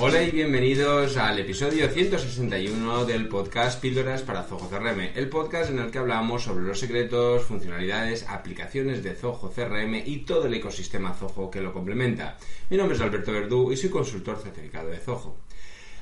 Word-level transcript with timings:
Hola 0.00 0.24
y 0.24 0.32
bienvenidos 0.32 1.16
al 1.16 1.38
episodio 1.38 1.88
161 1.88 3.04
del 3.04 3.28
podcast 3.28 3.80
Píldoras 3.80 4.22
para 4.22 4.42
Zoho 4.42 4.68
CRM, 4.68 5.12
el 5.14 5.28
podcast 5.28 5.70
en 5.70 5.78
el 5.78 5.92
que 5.92 5.98
hablamos 5.98 6.42
sobre 6.42 6.64
los 6.64 6.80
secretos, 6.80 7.44
funcionalidades, 7.44 8.28
aplicaciones 8.28 9.04
de 9.04 9.14
Zoho 9.14 9.52
CRM 9.54 10.02
y 10.04 10.24
todo 10.24 10.46
el 10.46 10.54
ecosistema 10.54 11.14
Zoho 11.14 11.48
que 11.48 11.60
lo 11.60 11.72
complementa. 11.72 12.36
Mi 12.70 12.76
nombre 12.76 12.96
es 12.96 13.02
Alberto 13.02 13.30
Verdú 13.30 13.70
y 13.70 13.76
soy 13.76 13.90
consultor 13.90 14.36
certificado 14.42 14.90
de 14.90 14.98
Zoho. 14.98 15.36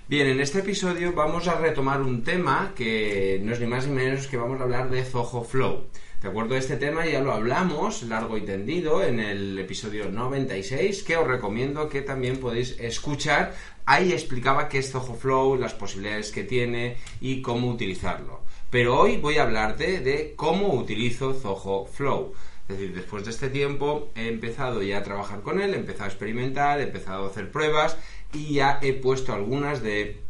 Bien, 0.09 0.27
en 0.27 0.41
este 0.41 0.61
episodio 0.61 1.13
vamos 1.13 1.47
a 1.47 1.59
retomar 1.59 2.01
un 2.01 2.25
tema 2.25 2.73
que 2.75 3.41
no 3.45 3.53
es 3.53 3.61
ni 3.61 3.67
más 3.67 3.87
ni 3.87 3.95
menos 3.95 4.27
que 4.27 4.39
vamos 4.39 4.59
a 4.59 4.65
hablar 4.65 4.89
de 4.89 5.05
Zoho 5.05 5.45
Flow. 5.45 5.85
De 6.23 6.29
acuerdo, 6.29 6.55
este 6.55 6.77
tema 6.77 7.05
ya 7.05 7.21
lo 7.21 7.33
hablamos 7.33 8.05
largo 8.05 8.39
y 8.39 8.43
tendido 8.43 9.03
en 9.03 9.19
el 9.19 9.59
episodio 9.59 10.09
96, 10.09 11.03
que 11.03 11.17
os 11.17 11.27
recomiendo 11.27 11.89
que 11.89 12.01
también 12.01 12.37
podéis 12.37 12.79
escuchar. 12.79 13.57
Ahí 13.87 14.13
explicaba 14.13 14.69
qué 14.69 14.79
es 14.79 14.93
Zoho 14.93 15.17
Flow, 15.17 15.57
las 15.57 15.75
posibilidades 15.75 16.31
que 16.31 16.45
tiene 16.45 16.99
y 17.21 17.43
cómo 17.43 17.69
utilizarlo. 17.69 18.43
Pero 18.71 19.01
hoy 19.01 19.17
voy 19.17 19.39
a 19.39 19.43
hablarte 19.43 19.99
de 19.99 20.35
cómo 20.37 20.75
utilizo 20.75 21.35
Zoho 21.35 21.87
Flow. 21.87 22.35
Es 22.69 22.79
decir, 22.79 22.95
después 22.95 23.25
de 23.25 23.33
este 23.33 23.49
tiempo 23.49 24.13
he 24.15 24.29
empezado 24.29 24.81
ya 24.81 24.99
a 24.99 25.03
trabajar 25.03 25.43
con 25.43 25.61
él, 25.61 25.75
he 25.75 25.79
empezado 25.79 26.05
a 26.05 26.13
experimentar, 26.13 26.79
he 26.79 26.85
empezado 26.85 27.25
a 27.25 27.31
hacer 27.31 27.51
pruebas 27.51 27.97
y 28.33 28.55
ya 28.55 28.79
he 28.81 28.93
puesto 28.93 29.33
algunas 29.33 29.83
de 29.83 30.23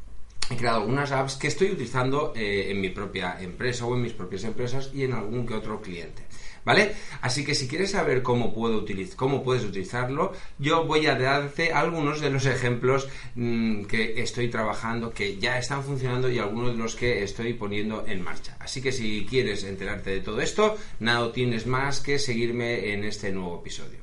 he 0.52 0.56
creado 0.56 0.78
algunas 0.78 1.12
apps 1.12 1.36
que 1.36 1.48
estoy 1.48 1.70
utilizando 1.70 2.32
eh, 2.36 2.70
en 2.70 2.80
mi 2.80 2.90
propia 2.90 3.38
empresa 3.40 3.86
o 3.86 3.94
en 3.94 4.02
mis 4.02 4.12
propias 4.12 4.44
empresas 4.44 4.90
y 4.94 5.04
en 5.04 5.12
algún 5.12 5.46
que 5.46 5.54
otro 5.54 5.80
cliente. 5.80 6.22
¿Vale? 6.64 6.94
Así 7.22 7.44
que 7.44 7.56
si 7.56 7.66
quieres 7.66 7.90
saber 7.90 8.22
cómo, 8.22 8.54
puedo 8.54 8.76
utilizar, 8.78 9.16
cómo 9.16 9.42
puedes 9.42 9.64
utilizarlo, 9.64 10.32
yo 10.58 10.84
voy 10.84 11.06
a 11.06 11.16
darte 11.16 11.72
algunos 11.72 12.20
de 12.20 12.30
los 12.30 12.46
ejemplos 12.46 13.08
mm, 13.34 13.82
que 13.84 14.22
estoy 14.22 14.48
trabajando, 14.48 15.12
que 15.12 15.38
ya 15.38 15.58
están 15.58 15.82
funcionando 15.82 16.30
y 16.30 16.38
algunos 16.38 16.72
de 16.72 16.78
los 16.78 16.94
que 16.94 17.24
estoy 17.24 17.54
poniendo 17.54 18.04
en 18.06 18.22
marcha. 18.22 18.56
Así 18.60 18.80
que 18.80 18.92
si 18.92 19.26
quieres 19.28 19.64
enterarte 19.64 20.10
de 20.10 20.20
todo 20.20 20.40
esto, 20.40 20.76
nada 21.00 21.32
tienes 21.32 21.66
más 21.66 22.00
que 22.00 22.20
seguirme 22.20 22.92
en 22.92 23.02
este 23.02 23.32
nuevo 23.32 23.58
episodio. 23.58 24.01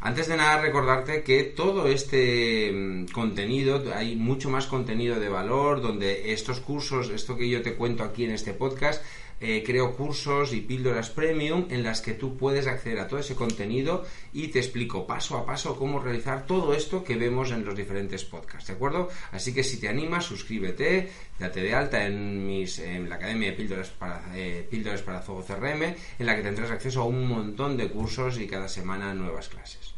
Antes 0.00 0.28
de 0.28 0.36
nada, 0.36 0.60
recordarte 0.60 1.22
que 1.22 1.42
todo 1.42 1.88
este 1.88 2.70
mm, 2.72 3.06
contenido, 3.06 3.82
hay 3.94 4.14
mucho 4.14 4.50
más 4.50 4.66
contenido 4.66 5.18
de 5.18 5.28
valor, 5.28 5.80
donde 5.80 6.32
estos 6.32 6.60
cursos, 6.60 7.10
esto 7.10 7.36
que 7.36 7.48
yo 7.48 7.62
te 7.62 7.74
cuento 7.74 8.04
aquí 8.04 8.24
en 8.24 8.30
este 8.32 8.52
podcast, 8.52 9.02
eh, 9.40 9.62
creo 9.66 9.96
cursos 9.96 10.52
y 10.52 10.62
píldoras 10.62 11.10
premium 11.10 11.66
en 11.70 11.82
las 11.82 12.00
que 12.00 12.14
tú 12.14 12.36
puedes 12.36 12.66
acceder 12.66 13.00
a 13.00 13.08
todo 13.08 13.20
ese 13.20 13.34
contenido 13.34 14.04
y 14.32 14.48
te 14.48 14.58
explico 14.58 15.06
paso 15.06 15.36
a 15.36 15.44
paso 15.44 15.76
cómo 15.76 16.00
realizar 16.00 16.46
todo 16.46 16.74
esto 16.74 17.04
que 17.04 17.16
vemos 17.16 17.50
en 17.50 17.64
los 17.64 17.76
diferentes 17.76 18.24
podcasts, 18.24 18.68
¿de 18.68 18.74
acuerdo? 18.74 19.08
Así 19.32 19.52
que 19.52 19.62
si 19.62 19.78
te 19.78 19.88
animas, 19.88 20.24
suscríbete, 20.24 21.10
date 21.38 21.60
de 21.60 21.74
alta 21.74 22.06
en, 22.06 22.46
mis, 22.46 22.78
en 22.78 23.08
la 23.08 23.16
Academia 23.16 23.50
de 23.50 23.56
Píldoras 23.56 23.90
para, 23.90 24.22
eh, 24.34 24.66
Píldoras 24.70 25.02
para 25.02 25.20
Zoho 25.20 25.44
CRM, 25.44 25.82
en 25.82 26.26
la 26.26 26.34
que 26.34 26.42
tendrás 26.42 26.70
acceso 26.70 27.02
a 27.02 27.06
un 27.06 27.28
montón 27.28 27.76
de 27.76 27.88
cursos 27.88 28.38
y 28.38 28.46
cada 28.46 28.68
semana 28.68 29.12
nuevas 29.14 29.48
clases. 29.48 29.96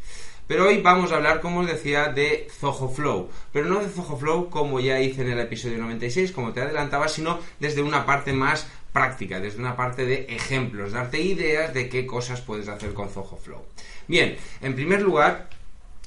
Pero 0.48 0.66
hoy 0.66 0.80
vamos 0.80 1.12
a 1.12 1.16
hablar, 1.16 1.42
como 1.42 1.60
os 1.60 1.66
decía, 1.66 2.08
de 2.08 2.48
Zoho 2.50 2.88
Flow. 2.88 3.28
Pero 3.52 3.66
no 3.66 3.80
de 3.80 3.88
Zoho 3.88 4.16
Flow 4.16 4.48
como 4.48 4.80
ya 4.80 4.98
hice 4.98 5.20
en 5.20 5.32
el 5.32 5.40
episodio 5.40 5.76
96, 5.76 6.32
como 6.32 6.54
te 6.54 6.62
adelantaba, 6.62 7.06
sino 7.08 7.38
desde 7.60 7.82
una 7.82 8.06
parte 8.06 8.32
más 8.32 8.66
práctica, 8.92 9.40
desde 9.40 9.58
una 9.58 9.76
parte 9.76 10.06
de 10.06 10.26
ejemplos, 10.28 10.92
darte 10.92 11.20
ideas 11.20 11.74
de 11.74 11.88
qué 11.88 12.06
cosas 12.06 12.40
puedes 12.40 12.68
hacer 12.68 12.94
con 12.94 13.08
Zoho 13.08 13.36
Flow. 13.36 13.62
Bien, 14.06 14.36
en 14.60 14.74
primer 14.74 15.02
lugar, 15.02 15.50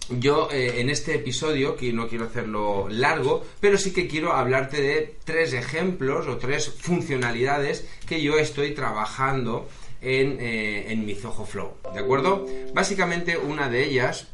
yo 0.09 0.49
eh, 0.51 0.81
en 0.81 0.89
este 0.89 1.15
episodio, 1.15 1.75
que 1.75 1.93
no 1.93 2.08
quiero 2.08 2.25
hacerlo 2.25 2.87
largo, 2.89 3.45
pero 3.59 3.77
sí 3.77 3.93
que 3.93 4.08
quiero 4.08 4.33
hablarte 4.33 4.81
de 4.81 5.15
tres 5.23 5.53
ejemplos 5.53 6.27
o 6.27 6.37
tres 6.37 6.70
funcionalidades 6.70 7.87
que 8.08 8.21
yo 8.21 8.37
estoy 8.37 8.73
trabajando 8.73 9.70
en, 10.02 10.37
eh, 10.39 10.91
en 10.91 11.05
mi 11.05 11.15
Zoho 11.15 11.45
Flow. 11.45 11.73
¿De 11.93 11.99
acuerdo? 11.99 12.45
Básicamente 12.73 13.37
una 13.37 13.70
de 13.70 13.86
ellas 13.86 14.27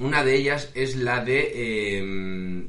una 0.00 0.24
de 0.24 0.34
ellas 0.36 0.70
es 0.74 0.96
la 0.96 1.22
de 1.22 1.98
em, 1.98 2.68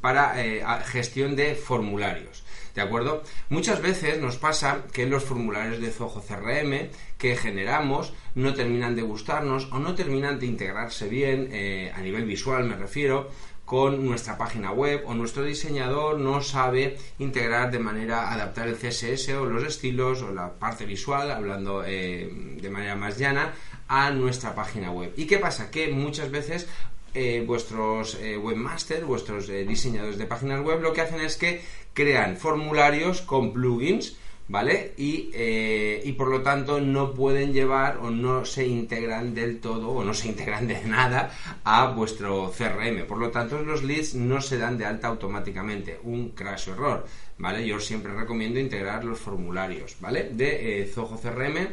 para 0.00 0.44
eh, 0.44 0.62
gestión 0.86 1.36
de 1.36 1.54
formularios. 1.54 2.42
¿De 2.74 2.82
acuerdo? 2.82 3.22
Muchas 3.48 3.80
veces 3.80 4.20
nos 4.20 4.36
pasa 4.36 4.84
que 4.92 5.06
los 5.06 5.24
formularios 5.24 5.80
de 5.80 5.90
Zoho 5.90 6.22
CRM 6.22 6.90
que 7.18 7.36
generamos 7.36 8.12
no 8.34 8.54
terminan 8.54 8.96
de 8.96 9.02
gustarnos 9.02 9.68
o 9.72 9.78
no 9.78 9.94
terminan 9.94 10.38
de 10.38 10.46
integrarse 10.46 11.08
bien 11.08 11.48
eh, 11.52 11.92
a 11.94 12.00
nivel 12.00 12.24
visual, 12.24 12.64
me 12.64 12.76
refiero, 12.76 13.30
con 13.70 14.04
nuestra 14.04 14.36
página 14.36 14.72
web 14.72 15.04
o 15.06 15.14
nuestro 15.14 15.44
diseñador 15.44 16.18
no 16.18 16.42
sabe 16.42 16.98
integrar 17.20 17.70
de 17.70 17.78
manera 17.78 18.32
adaptar 18.32 18.66
el 18.66 18.74
CSS 18.74 19.28
o 19.34 19.44
los 19.46 19.62
estilos 19.62 20.22
o 20.22 20.32
la 20.32 20.54
parte 20.54 20.84
visual, 20.84 21.30
hablando 21.30 21.84
eh, 21.86 22.56
de 22.60 22.68
manera 22.68 22.96
más 22.96 23.16
llana, 23.16 23.52
a 23.86 24.10
nuestra 24.10 24.56
página 24.56 24.90
web. 24.90 25.12
¿Y 25.16 25.26
qué 25.26 25.38
pasa? 25.38 25.70
Que 25.70 25.86
muchas 25.86 26.32
veces 26.32 26.68
eh, 27.14 27.44
vuestros 27.46 28.16
eh, 28.16 28.36
webmasters, 28.36 29.04
vuestros 29.04 29.48
diseñadores 29.48 30.18
de 30.18 30.26
páginas 30.26 30.64
web, 30.64 30.80
lo 30.80 30.92
que 30.92 31.00
hacen 31.00 31.20
es 31.20 31.36
que 31.36 31.62
crean 31.94 32.36
formularios 32.36 33.22
con 33.22 33.52
plugins 33.52 34.16
¿vale? 34.50 34.94
Eh, 34.98 36.02
y, 36.04 36.12
por 36.12 36.28
lo 36.28 36.42
tanto 36.42 36.80
no 36.80 37.14
pueden 37.14 37.52
llevar 37.52 37.98
o 37.98 38.10
no 38.10 38.44
se 38.44 38.66
integran 38.66 39.32
del 39.32 39.60
todo 39.60 39.90
o 39.90 40.02
no 40.02 40.12
se 40.12 40.26
integran 40.26 40.66
de 40.66 40.82
nada 40.84 41.30
a 41.62 41.86
vuestro 41.92 42.50
CRM. 42.50 43.06
Por 43.06 43.18
lo 43.18 43.30
tanto, 43.30 43.62
los 43.62 43.84
leads 43.84 44.16
no 44.16 44.40
se 44.40 44.58
dan 44.58 44.76
de 44.76 44.86
alta 44.86 45.06
automáticamente. 45.06 46.00
Un 46.02 46.30
crash 46.30 46.68
error, 46.68 47.06
¿vale? 47.38 47.64
Yo 47.64 47.78
siempre 47.78 48.12
recomiendo 48.12 48.58
integrar 48.58 49.04
los 49.04 49.20
formularios, 49.20 49.96
¿vale? 50.00 50.30
De 50.32 50.82
eh, 50.82 50.86
Zoho 50.86 51.16
CRM 51.20 51.68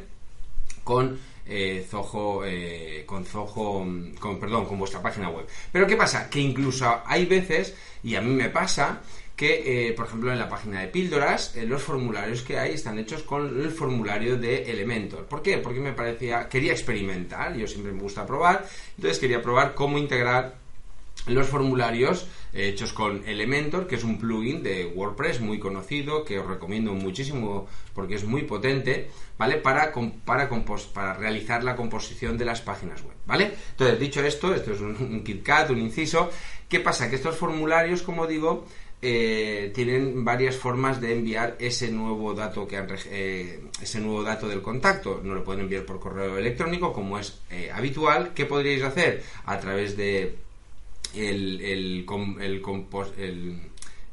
con 0.88 1.20
eh, 1.46 1.86
Zoho, 1.90 2.44
con 3.06 3.26
Zoho, 3.26 3.86
con, 4.20 4.40
perdón, 4.40 4.66
con 4.66 4.80
vuestra 4.80 5.02
página 5.02 5.30
web. 5.30 5.46
Pero 5.70 5.86
¿qué 5.86 5.98
pasa? 5.98 6.30
Que 6.30 6.40
incluso 6.40 7.02
hay 7.06 7.26
veces, 7.26 7.76
y 8.04 8.16
a 8.16 8.22
mí 8.22 8.34
me 8.34 8.50
pasa, 8.50 9.02
que, 9.38 9.90
eh, 9.90 9.94
por 9.94 10.08
ejemplo, 10.08 10.32
en 10.32 10.40
la 10.40 10.50
página 10.50 10.82
de 10.82 10.88
píldoras, 10.88 11.56
eh, 11.56 11.66
los 11.66 11.84
formularios 11.84 12.42
que 12.42 12.58
hay 12.58 12.74
están 12.74 12.98
hechos 12.98 13.22
con 13.22 13.62
el 13.62 13.70
formulario 13.70 14.38
de 14.38 14.64
Elementor. 14.64 15.26
¿Por 15.26 15.44
qué? 15.44 15.60
Porque 15.60 15.80
me 15.80 15.94
parecía, 15.94 16.50
quería 16.50 16.72
experimentar, 16.72 17.56
yo 17.56 17.68
siempre 17.68 17.92
me 17.92 18.02
gusta 18.02 18.26
probar, 18.26 18.66
entonces 18.96 19.20
quería 19.20 19.42
probar 19.42 19.76
cómo 19.76 20.00
integrar 20.00 20.56
los 21.28 21.48
formularios 21.48 22.28
eh, 22.54 22.70
hechos 22.70 22.94
con 22.94 23.28
Elementor, 23.28 23.88
que 23.88 23.96
es 23.96 24.04
un 24.04 24.18
plugin 24.18 24.64
de 24.64 24.86
WordPress 24.86 25.42
muy 25.42 25.60
conocido, 25.60 26.24
que 26.24 26.40
os 26.40 26.48
recomiendo 26.48 26.94
muchísimo 26.94 27.68
porque 27.94 28.16
es 28.16 28.24
muy 28.24 28.44
potente, 28.44 29.10
¿vale? 29.38 29.58
Para, 29.58 29.92
para, 30.26 30.50
para 30.94 31.14
realizar 31.14 31.64
la 31.64 31.76
composición 31.76 32.38
de 32.38 32.46
las 32.46 32.62
páginas 32.62 33.02
web, 33.04 33.16
¿vale? 33.26 33.54
Entonces, 33.72 34.00
dicho 34.00 34.24
esto, 34.24 34.54
esto 34.54 34.74
es 34.74 34.82
un, 34.82 34.96
un 35.00 35.24
KitKat, 35.24 35.70
un 35.72 35.80
inciso, 35.80 36.30
¿qué 36.70 36.80
pasa? 36.80 37.10
Que 37.10 37.16
estos 37.16 37.36
formularios, 37.36 38.02
como 38.02 38.28
digo, 38.28 38.66
eh, 39.00 39.72
tienen 39.76 40.26
varias 40.26 40.56
formas 40.56 41.00
de 41.00 41.14
enviar 41.14 41.56
ese 41.60 41.92
nuevo 41.92 42.34
dato 42.34 42.68
que 42.68 42.84
eh, 43.12 43.60
ese 43.80 44.00
nuevo 44.00 44.24
dato 44.24 44.48
del 44.48 44.64
contacto 44.64 45.22
no 45.24 45.36
lo 45.36 45.44
pueden 45.44 45.62
enviar 45.62 45.86
por 45.86 46.00
correo 46.00 46.36
electrónico 46.36 46.92
como 46.92 47.20
es 47.20 47.40
eh, 47.52 47.70
habitual 47.72 48.34
¿qué 48.34 48.48
podríais 48.48 48.82
hacer? 48.82 49.22
a 49.46 49.60
través 49.60 49.96
de 49.98 50.36
el, 51.16 51.62
el, 51.62 52.06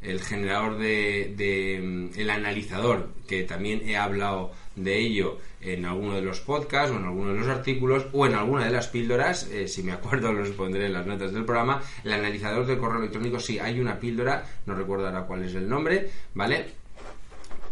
el, 0.03 0.21
generador 0.21 0.79
de, 0.79 2.11
el 2.17 2.31
analizador 2.31 3.11
que 3.27 3.43
también 3.43 3.89
he 3.89 3.97
hablado 3.97 4.53
de 4.77 4.99
ello 4.99 5.39
en 5.61 5.87
alguno 5.87 6.15
de 6.15 6.23
los 6.23 6.41
podcasts 6.41 6.93
o 6.95 6.99
en 6.99 7.05
alguno 7.05 7.33
de 7.33 7.39
los 7.41 7.49
artículos 7.49 8.07
o 8.13 8.27
en 8.27 8.35
alguna 8.35 8.67
de 8.67 8.71
las 8.71 8.89
píldoras, 8.89 9.49
eh, 9.51 9.67
si 9.67 9.83
me 9.83 9.93
acuerdo 9.93 10.33
los 10.35 10.51
pondré 10.51 10.87
en 10.87 10.93
las 10.93 11.07
notas 11.07 11.33
del 11.33 11.45
programa, 11.45 11.83
el 12.05 12.13
analizador 12.13 12.67
del 12.67 12.79
correo 12.79 12.99
electrónico, 12.99 13.39
sí, 13.41 13.59
hay 13.59 13.81
una 13.81 13.99
píldora, 13.99 14.45
no 14.67 14.75
recuerdo 14.75 15.07
ahora 15.07 15.27
cuál 15.27 15.45
es 15.45 15.55
el 15.55 15.69
nombre, 15.69 16.11
¿vale? 16.35 16.84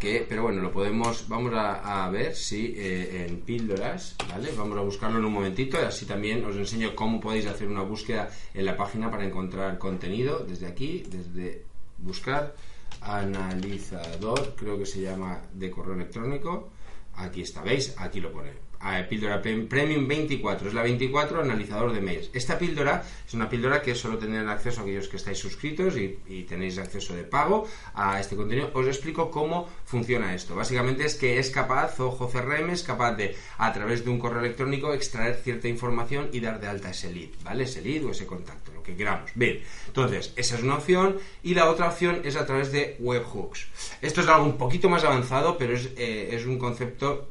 Pero 0.03 0.43
bueno, 0.43 0.61
lo 0.61 0.73
podemos, 0.73 1.29
vamos 1.29 1.53
a, 1.55 2.09
ver 2.11 2.35
si 2.35 2.75
eh, 2.77 3.27
en 3.27 3.41
píldoras, 3.43 4.17
¿vale? 4.29 4.51
Vamos 4.57 4.77
a 4.77 4.81
buscarlo 4.81 5.19
en 5.19 5.25
un 5.25 5.33
momentito, 5.33 5.79
así 5.79 6.07
también 6.07 6.45
os 6.45 6.57
enseño 6.57 6.97
cómo 6.97 7.21
podéis 7.21 7.47
hacer 7.47 7.69
una 7.69 7.83
búsqueda 7.83 8.29
en 8.53 8.65
la 8.65 8.77
página 8.77 9.11
para 9.11 9.25
encontrar 9.25 9.79
contenido 9.79 10.41
desde 10.41 10.67
aquí, 10.67 11.05
desde 11.09 11.65
buscar 11.99 12.57
analizador, 13.01 14.55
creo 14.57 14.77
que 14.77 14.87
se 14.87 15.03
llama 15.03 15.41
de 15.55 15.71
correo 15.71 15.95
electrónico 15.95 16.71
Aquí 17.15 17.43
está, 17.43 17.63
¿veis? 17.63 17.95
Aquí 17.99 18.21
lo 18.21 18.33
pone. 18.33 18.53
A 18.83 19.07
píldora 19.09 19.41
Premium 19.41 20.07
24. 20.07 20.69
Es 20.69 20.75
la 20.75 20.83
24 20.83 21.41
analizador 21.41 21.93
de 21.93 22.01
mails. 22.01 22.31
Esta 22.33 22.59
píldora 22.59 23.05
es 23.27 23.33
una 23.33 23.49
píldora 23.49 23.81
que 23.81 23.95
solo 23.95 24.19
tendrán 24.19 24.49
acceso 24.49 24.81
a 24.81 24.83
aquellos 24.83 25.09
que 25.09 25.17
estáis 25.17 25.39
suscritos 25.39 25.97
y, 25.97 26.43
tenéis 26.49 26.79
acceso 26.79 27.15
de 27.15 27.23
pago 27.23 27.69
a 27.95 28.21
este 28.21 28.37
contenido. 28.37 28.71
Os 28.75 28.87
explico 28.87 29.31
cómo 29.31 29.69
funciona 29.85 30.35
esto. 30.35 30.57
Básicamente 30.57 31.05
es 31.05 31.15
que 31.15 31.39
es 31.39 31.51
capaz, 31.51 31.99
Ojo 32.01 32.29
CRM 32.29 32.71
es 32.71 32.83
capaz 32.83 33.15
de, 33.15 33.37
a 33.59 33.73
través 33.73 34.05
de 34.05 34.11
un 34.11 34.19
correo 34.19 34.41
electrónico, 34.41 34.93
extraer 34.93 35.37
cierta 35.37 35.69
información 35.69 36.29
y 36.33 36.41
dar 36.41 36.61
de 36.61 36.67
alta 36.67 36.91
ese 36.91 37.13
lead, 37.13 37.31
¿vale? 37.45 37.65
Ese 37.65 37.81
lead 37.81 38.05
o 38.05 38.11
ese 38.11 38.27
contacto, 38.27 38.73
lo 38.73 38.83
que 38.83 38.97
queramos. 38.97 39.31
Bien, 39.35 39.61
entonces, 39.87 40.33
esa 40.37 40.57
es 40.57 40.63
una 40.63 40.77
opción 40.77 41.19
y 41.43 41.55
la 41.55 41.71
otra 41.71 41.89
opción 41.89 42.23
es 42.25 42.37
a 42.37 42.45
través 42.45 42.73
de 42.73 42.97
webhooks. 42.99 43.69
Esto 44.01 44.21
es 44.21 44.29
algo 44.29 44.45
un 44.45 44.59
poquito 44.59 44.89
más 44.89 45.05
avanzado, 45.05 45.57
pero 45.57 45.75
es, 45.75 45.91
eh, 45.97 46.31
es 46.33 46.45
un 46.45 46.59
concepto 46.59 47.29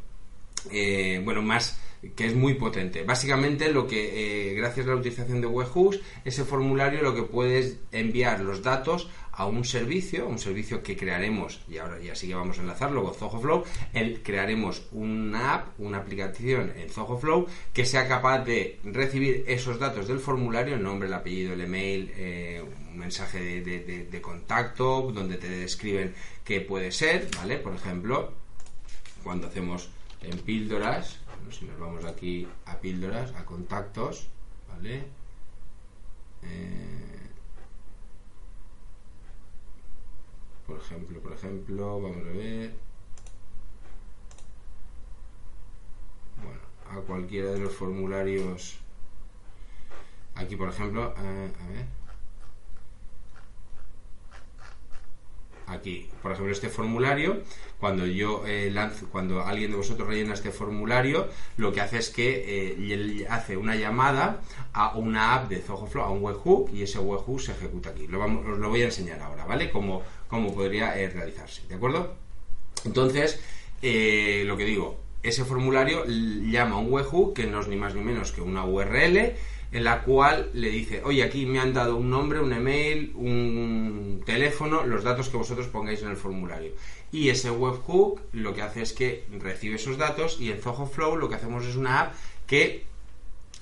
eh, 0.71 1.21
bueno, 1.23 1.41
más 1.41 1.79
que 2.15 2.25
es 2.25 2.35
muy 2.35 2.55
potente. 2.55 3.03
Básicamente 3.03 3.71
lo 3.71 3.87
que, 3.87 4.49
eh, 4.49 4.53
gracias 4.55 4.87
a 4.87 4.89
la 4.89 4.95
utilización 4.95 5.39
de 5.39 5.47
webhooks, 5.47 5.99
ese 6.25 6.43
formulario 6.43 7.01
lo 7.01 7.13
que 7.13 7.23
puedes 7.23 7.77
enviar 7.91 8.39
los 8.39 8.63
datos 8.63 9.09
a 9.33 9.45
un 9.45 9.63
servicio, 9.63 10.27
un 10.27 10.39
servicio 10.39 10.83
que 10.83 10.97
crearemos, 10.97 11.61
y 11.69 11.77
ahora 11.77 11.99
ya 11.99 12.15
sí 12.15 12.27
que 12.27 12.35
vamos 12.35 12.57
a 12.57 12.61
enlazarlo 12.61 13.03
con 13.03 13.13
Zoho 13.13 13.63
el, 13.93 14.21
crearemos 14.21 14.83
una 14.91 15.53
app, 15.53 15.79
una 15.79 15.99
aplicación 15.99 16.73
en 16.75 16.89
Zoho 16.89 17.17
Flow 17.17 17.47
que 17.71 17.85
sea 17.85 18.07
capaz 18.07 18.39
de 18.39 18.79
recibir 18.83 19.45
esos 19.47 19.79
datos 19.79 20.07
del 20.07 20.19
formulario, 20.19 20.75
el 20.75 20.83
nombre, 20.83 21.07
el 21.07 21.13
apellido, 21.13 21.53
el 21.53 21.61
email, 21.61 22.11
eh, 22.17 22.63
un 22.91 22.97
mensaje 22.97 23.61
de, 23.61 24.07
de 24.11 24.21
contacto, 24.21 25.11
donde 25.13 25.37
te 25.37 25.49
describen 25.49 26.13
qué 26.43 26.61
puede 26.61 26.91
ser, 26.91 27.29
¿vale? 27.37 27.57
Por 27.57 27.73
ejemplo, 27.73 28.33
cuando 29.23 29.47
hacemos 29.47 29.89
en 30.21 30.37
píldoras, 30.39 31.19
si 31.51 31.65
nos 31.65 31.79
vamos 31.79 32.05
aquí 32.05 32.47
a 32.65 32.77
píldoras, 32.79 33.33
a 33.35 33.45
contactos, 33.45 34.27
¿vale? 34.69 35.05
Eh, 36.43 37.29
por 40.65 40.79
ejemplo, 40.79 41.19
por 41.19 41.33
ejemplo, 41.33 42.01
vamos 42.01 42.25
a 42.25 42.31
ver. 42.31 42.73
Bueno, 46.43 46.61
a 46.89 47.05
cualquiera 47.05 47.51
de 47.51 47.59
los 47.59 47.73
formularios. 47.73 48.79
Aquí, 50.35 50.55
por 50.55 50.69
ejemplo, 50.69 51.13
eh, 51.17 51.51
a 51.61 51.67
ver. 51.67 52.00
Aquí, 55.71 56.07
por 56.21 56.31
ejemplo, 56.31 56.51
este 56.51 56.69
formulario, 56.69 57.41
cuando 57.79 58.05
yo 58.05 58.43
eh, 58.45 58.69
lanzo, 58.71 59.07
cuando 59.09 59.41
alguien 59.41 59.71
de 59.71 59.77
vosotros 59.77 60.07
rellena 60.07 60.33
este 60.33 60.51
formulario, 60.51 61.27
lo 61.57 61.71
que 61.71 61.81
hace 61.81 61.97
es 61.97 62.09
que 62.09 62.75
eh, 62.77 63.27
hace 63.29 63.57
una 63.57 63.75
llamada 63.75 64.41
a 64.73 64.95
una 64.95 65.35
app 65.35 65.49
de 65.49 65.61
Zoho 65.61 65.89
a 66.01 66.11
un 66.11 66.23
webhook, 66.23 66.71
y 66.73 66.83
ese 66.83 66.99
webhook 66.99 67.39
se 67.39 67.51
ejecuta 67.53 67.89
aquí. 67.89 68.07
Lo 68.07 68.19
vamos, 68.19 68.45
os 68.45 68.59
lo 68.59 68.69
voy 68.69 68.81
a 68.81 68.85
enseñar 68.85 69.19
ahora, 69.21 69.45
¿vale? 69.45 69.71
Cómo, 69.71 70.03
cómo 70.27 70.53
podría 70.53 70.99
eh, 70.99 71.09
realizarse, 71.09 71.63
¿de 71.67 71.75
acuerdo? 71.75 72.15
Entonces, 72.85 73.39
lo 73.81 74.57
que 74.57 74.65
digo, 74.65 74.99
ese 75.23 75.45
formulario 75.45 76.03
llama 76.05 76.75
a 76.75 76.79
un 76.79 76.91
webhook 76.91 77.35
que 77.35 77.45
no 77.45 77.61
es 77.61 77.67
ni 77.67 77.75
más 77.75 77.93
ni 77.93 78.01
menos 78.01 78.31
que 78.31 78.41
una 78.41 78.65
URL 78.65 79.35
en 79.71 79.85
la 79.85 80.03
cual 80.03 80.49
le 80.53 80.69
dice, 80.69 81.01
oye, 81.05 81.23
aquí 81.23 81.45
me 81.45 81.59
han 81.59 81.73
dado 81.73 81.95
un 81.95 82.09
nombre, 82.09 82.39
un 82.39 82.51
email, 82.51 83.13
un 83.15 84.21
teléfono, 84.25 84.85
los 84.85 85.03
datos 85.03 85.29
que 85.29 85.37
vosotros 85.37 85.67
pongáis 85.67 86.01
en 86.01 86.09
el 86.09 86.17
formulario. 86.17 86.73
Y 87.11 87.29
ese 87.29 87.51
webhook 87.51 88.21
lo 88.33 88.53
que 88.53 88.61
hace 88.61 88.81
es 88.81 88.93
que 88.93 89.23
recibe 89.39 89.75
esos 89.75 89.97
datos 89.97 90.39
y 90.39 90.51
en 90.51 90.61
Zoho 90.61 90.85
Flow 90.87 91.15
lo 91.15 91.29
que 91.29 91.35
hacemos 91.35 91.65
es 91.65 91.75
una 91.75 92.01
app 92.01 92.13
que 92.47 92.83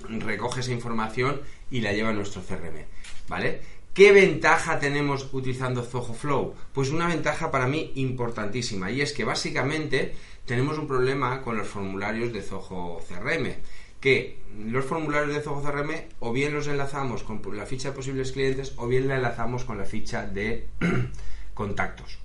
recoge 0.08 0.60
esa 0.60 0.72
información 0.72 1.40
y 1.70 1.80
la 1.80 1.92
lleva 1.92 2.08
a 2.08 2.12
nuestro 2.12 2.42
CRM, 2.42 2.84
¿vale? 3.28 3.60
¿Qué 3.94 4.12
ventaja 4.12 4.78
tenemos 4.78 5.28
utilizando 5.32 5.82
Zoho 5.82 6.14
Flow? 6.14 6.54
Pues 6.72 6.90
una 6.90 7.08
ventaja 7.08 7.50
para 7.50 7.66
mí 7.66 7.92
importantísima 7.96 8.90
y 8.90 9.00
es 9.00 9.12
que 9.12 9.24
básicamente 9.24 10.14
tenemos 10.44 10.78
un 10.78 10.88
problema 10.88 11.42
con 11.42 11.56
los 11.56 11.68
formularios 11.68 12.32
de 12.32 12.42
Zoho 12.42 13.00
CRM 13.08 13.54
que 14.00 14.38
los 14.58 14.84
formularios 14.84 15.34
de 15.34 15.42
Zoho 15.42 15.62
CRM 15.62 15.90
o 16.20 16.32
bien 16.32 16.54
los 16.54 16.66
enlazamos 16.66 17.22
con 17.22 17.40
la 17.56 17.66
ficha 17.66 17.90
de 17.90 17.94
posibles 17.94 18.32
clientes 18.32 18.72
o 18.76 18.86
bien 18.88 19.08
la 19.08 19.16
enlazamos 19.16 19.64
con 19.64 19.78
la 19.78 19.84
ficha 19.84 20.26
de 20.26 20.66
contactos. 21.54 22.18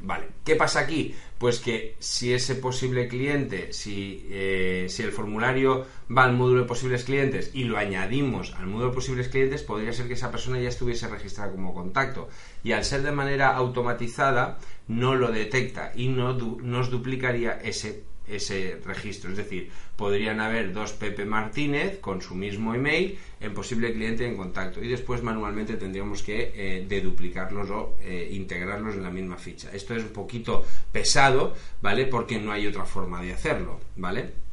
Vale, 0.00 0.26
¿qué 0.44 0.56
pasa 0.56 0.80
aquí? 0.80 1.14
Pues 1.38 1.58
que 1.58 1.96
si 1.98 2.32
ese 2.32 2.54
posible 2.54 3.08
cliente, 3.08 3.72
si, 3.72 4.26
eh, 4.30 4.86
si 4.88 5.02
el 5.02 5.10
formulario 5.10 5.86
va 6.16 6.24
al 6.24 6.34
módulo 6.34 6.62
de 6.62 6.66
posibles 6.66 7.04
clientes 7.04 7.50
y 7.54 7.64
lo 7.64 7.78
añadimos 7.78 8.54
al 8.54 8.66
módulo 8.66 8.90
de 8.90 8.94
posibles 8.94 9.28
clientes, 9.28 9.62
podría 9.62 9.92
ser 9.92 10.06
que 10.06 10.14
esa 10.14 10.30
persona 10.30 10.60
ya 10.60 10.68
estuviese 10.68 11.08
registrada 11.08 11.50
como 11.50 11.74
contacto. 11.74 12.28
Y 12.62 12.72
al 12.72 12.84
ser 12.84 13.02
de 13.02 13.12
manera 13.12 13.56
automatizada, 13.56 14.58
no 14.86 15.14
lo 15.14 15.32
detecta 15.32 15.92
y 15.94 16.08
no 16.08 16.34
nos 16.34 16.90
duplicaría 16.90 17.52
ese 17.52 18.04
ese 18.28 18.80
registro. 18.84 19.30
Es 19.30 19.36
decir, 19.36 19.70
podrían 19.96 20.40
haber 20.40 20.72
dos 20.72 20.92
Pepe 20.92 21.24
Martínez 21.24 21.98
con 22.00 22.22
su 22.22 22.34
mismo 22.34 22.74
email 22.74 23.18
en 23.40 23.54
posible 23.54 23.92
cliente 23.92 24.26
en 24.26 24.36
contacto 24.36 24.82
y 24.82 24.88
después 24.88 25.22
manualmente 25.22 25.74
tendríamos 25.76 26.22
que 26.22 26.52
eh, 26.54 26.86
deduplicarlos 26.88 27.70
o 27.70 27.96
eh, 28.02 28.28
integrarlos 28.32 28.94
en 28.94 29.02
la 29.02 29.10
misma 29.10 29.36
ficha. 29.36 29.70
Esto 29.72 29.94
es 29.94 30.02
un 30.02 30.10
poquito 30.10 30.64
pesado, 30.92 31.54
¿vale? 31.82 32.06
Porque 32.06 32.38
no 32.38 32.52
hay 32.52 32.66
otra 32.66 32.84
forma 32.84 33.22
de 33.22 33.32
hacerlo, 33.32 33.80
¿vale? 33.96 34.46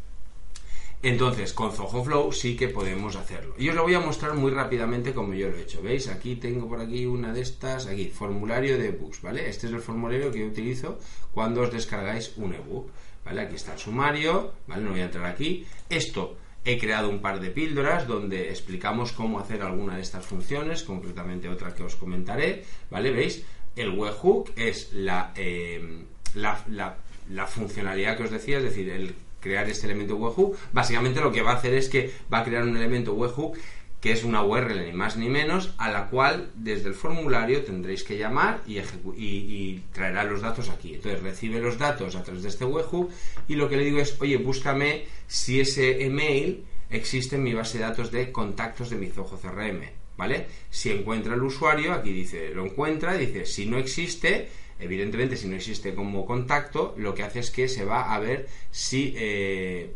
Entonces, 1.04 1.52
con 1.52 1.74
Zoho 1.74 2.02
Flow 2.02 2.32
sí 2.32 2.56
que 2.56 2.70
podemos 2.70 3.18
hacerlo. 3.18 3.56
Y 3.58 3.68
os 3.68 3.76
lo 3.76 3.84
voy 3.84 3.94
a 3.94 4.00
mostrar 4.00 4.36
muy 4.36 4.52
rápidamente 4.52 5.14
como 5.14 5.34
yo 5.34 5.50
lo 5.50 5.58
he 5.58 5.64
hecho. 5.64 5.82
¿Veis? 5.82 6.08
Aquí 6.08 6.38
tengo 6.38 6.70
por 6.70 6.80
aquí 6.80 7.06
una 7.06 7.34
de 7.34 7.42
estas, 7.42 7.88
aquí, 7.88 8.08
formulario 8.08 8.78
de 8.78 8.88
ebooks, 8.88 9.22
¿vale? 9.22 9.50
Este 9.50 9.68
es 9.68 9.74
el 9.74 9.82
formulario 9.82 10.32
que 10.32 10.40
yo 10.40 10.48
utilizo 10.48 10.98
cuando 11.34 11.60
os 11.60 11.74
descargáis 11.74 12.32
un 12.38 12.54
ebook. 12.54 12.90
¿Vale? 13.26 13.42
Aquí 13.42 13.56
está 13.56 13.74
el 13.74 13.80
sumario, 13.80 14.54
¿vale? 14.68 14.84
No 14.84 14.92
voy 14.92 15.02
a 15.02 15.06
entrar 15.06 15.26
aquí. 15.26 15.66
Esto 15.90 16.38
he 16.66 16.78
creado 16.78 17.10
un 17.10 17.20
par 17.20 17.40
de 17.40 17.50
píldoras 17.50 18.08
donde 18.08 18.50
explicamos 18.50 19.12
cómo 19.12 19.40
hacer 19.40 19.62
alguna 19.62 19.96
de 19.96 20.02
estas 20.02 20.26
funciones, 20.26 20.84
concretamente 20.84 21.50
otra 21.50 21.74
que 21.74 21.84
os 21.84 21.96
comentaré, 21.96 22.64
¿vale? 22.90 23.12
¿Veis? 23.12 23.44
El 23.76 23.90
webhook 23.90 24.52
es 24.56 24.92
eh, 24.94 26.06
la, 26.36 26.64
la, 26.70 26.96
la, 27.30 27.48
funcionalidad 27.48 28.16
que 28.16 28.24
os 28.24 28.32
decía, 28.32 28.58
es 28.58 28.64
decir, 28.64 28.90
el 28.90 29.16
crear 29.40 29.68
este 29.70 29.88
elemento 29.88 30.16
webhook. 30.16 30.58
Básicamente 30.72 31.20
lo 31.20 31.32
que 31.32 31.42
va 31.42 31.52
a 31.52 31.56
hacer 31.56 31.74
es 31.74 31.90
que 31.90 32.12
va 32.32 32.40
a 32.40 32.44
crear 32.44 32.64
un 32.64 32.78
elemento 32.78 33.14
webhook 33.14 33.58
que 34.04 34.12
es 34.12 34.26
una 34.26 34.44
URL 34.44 34.86
ni 34.86 34.92
más 34.92 35.16
ni 35.16 35.30
menos, 35.30 35.74
a 35.78 35.90
la 35.90 36.10
cual 36.10 36.52
desde 36.56 36.90
el 36.90 36.94
formulario 36.94 37.64
tendréis 37.64 38.04
que 38.04 38.18
llamar 38.18 38.62
y, 38.68 38.80
y, 39.16 39.82
traerá 39.94 40.26
los 40.26 40.42
datos 40.42 40.68
aquí. 40.68 40.96
Entonces 40.96 41.24
recibe 41.24 41.62
los 41.62 41.78
datos 41.78 42.18
a 42.18 42.22
través 42.22 42.44
de 42.44 42.50
este 42.50 42.66
webhook 42.66 43.10
y 43.48 43.56
lo 43.56 43.70
que 43.70 43.78
le 43.78 43.86
digo 43.86 44.00
es, 44.00 44.20
oye, 44.20 44.36
búscame 44.36 45.06
si 45.26 45.62
ese 45.62 46.04
email 46.04 46.66
existe 46.90 47.38
en 47.38 47.44
mi 47.44 47.54
base 47.54 47.78
de 47.78 47.86
datos 47.86 48.12
de 48.12 48.30
contactos 48.30 48.90
de 48.90 48.98
mi 48.98 49.08
Zoho 49.08 49.40
CRM, 49.40 49.84
¿vale? 50.18 50.48
Si 50.70 50.92
encuentra 50.92 51.36
el 51.36 51.44
usuario, 51.44 51.94
aquí 51.94 52.12
dice, 52.12 52.50
lo 52.50 52.66
encuentra, 52.66 53.14
dice, 53.14 53.46
si 53.46 53.68
no 53.68 53.78
existe, 53.78 54.50
evidentemente 54.82 55.38
si 55.38 55.48
no 55.48 55.56
existe 55.56 55.96
como 55.96 56.26
contacto, 56.26 56.94
lo 56.98 57.16
que 57.16 57.24
hace 57.24 57.40
es 57.40 57.52
que 57.52 57.70
se 57.70 57.86
va 57.86 58.14
a 58.14 58.20
ver 58.20 58.50
si, 58.70 59.14
eh, 59.16 59.94